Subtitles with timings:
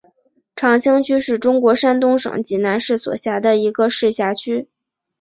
[0.55, 4.67] 长清区是中国山东省济南市所辖的一个市辖区。